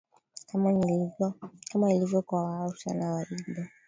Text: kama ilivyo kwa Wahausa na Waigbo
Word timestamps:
kama 1.69 1.93
ilivyo 1.93 2.21
kwa 2.21 2.43
Wahausa 2.43 2.93
na 2.93 3.11
Waigbo 3.13 3.65